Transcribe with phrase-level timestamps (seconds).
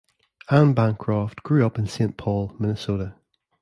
[0.49, 3.13] Ann Bancroft grew up in Saint Paul, Minnesota.